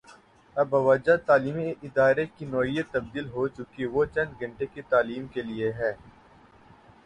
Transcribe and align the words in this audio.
اب 0.55 0.67
بوجوہ 0.71 1.15
تعلیمی 1.25 1.67
ادارے 1.83 2.25
کی 2.27 2.45
نوعیت 2.45 2.87
تبدیل 2.91 3.27
ہو 3.29 3.47
چکی 3.49 3.85
وہ 3.93 4.05
چند 4.15 4.31
گھنٹے 4.39 4.65
کی 4.73 4.81
تعلیم 4.91 5.27
کے 5.33 5.41
لیے 5.43 5.71
ہے۔ 5.73 5.91